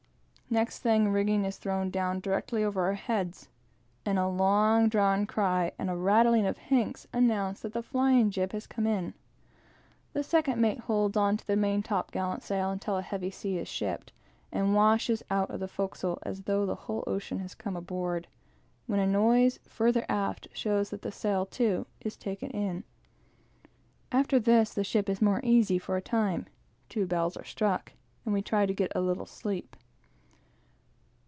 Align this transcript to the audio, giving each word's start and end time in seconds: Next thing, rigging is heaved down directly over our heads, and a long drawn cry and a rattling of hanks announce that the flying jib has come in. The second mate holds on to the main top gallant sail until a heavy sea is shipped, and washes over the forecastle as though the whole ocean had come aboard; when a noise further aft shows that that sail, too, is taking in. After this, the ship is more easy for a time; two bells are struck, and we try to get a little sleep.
Next 0.53 0.79
thing, 0.79 1.07
rigging 1.07 1.45
is 1.45 1.63
heaved 1.63 1.93
down 1.93 2.19
directly 2.19 2.61
over 2.61 2.83
our 2.83 2.95
heads, 2.95 3.47
and 4.05 4.19
a 4.19 4.27
long 4.27 4.89
drawn 4.89 5.25
cry 5.25 5.71
and 5.79 5.89
a 5.89 5.95
rattling 5.95 6.45
of 6.45 6.57
hanks 6.57 7.07
announce 7.13 7.61
that 7.61 7.71
the 7.71 7.81
flying 7.81 8.29
jib 8.29 8.51
has 8.51 8.67
come 8.67 8.85
in. 8.85 9.13
The 10.11 10.23
second 10.23 10.59
mate 10.59 10.79
holds 10.79 11.15
on 11.15 11.37
to 11.37 11.47
the 11.47 11.55
main 11.55 11.81
top 11.83 12.11
gallant 12.11 12.43
sail 12.43 12.69
until 12.69 12.97
a 12.97 13.01
heavy 13.01 13.31
sea 13.31 13.59
is 13.59 13.69
shipped, 13.69 14.11
and 14.51 14.75
washes 14.75 15.23
over 15.31 15.57
the 15.57 15.69
forecastle 15.69 16.19
as 16.23 16.41
though 16.41 16.65
the 16.65 16.75
whole 16.75 17.05
ocean 17.07 17.39
had 17.39 17.57
come 17.57 17.77
aboard; 17.77 18.27
when 18.87 18.99
a 18.99 19.07
noise 19.07 19.57
further 19.63 20.05
aft 20.09 20.49
shows 20.51 20.89
that 20.89 21.01
that 21.01 21.13
sail, 21.13 21.45
too, 21.45 21.85
is 22.01 22.17
taking 22.17 22.49
in. 22.49 22.83
After 24.11 24.37
this, 24.37 24.73
the 24.73 24.83
ship 24.83 25.07
is 25.07 25.21
more 25.21 25.39
easy 25.45 25.79
for 25.79 25.95
a 25.95 26.01
time; 26.01 26.45
two 26.89 27.05
bells 27.05 27.37
are 27.37 27.45
struck, 27.45 27.93
and 28.25 28.33
we 28.33 28.41
try 28.41 28.65
to 28.65 28.73
get 28.73 28.91
a 28.93 28.99
little 28.99 29.25
sleep. 29.25 29.77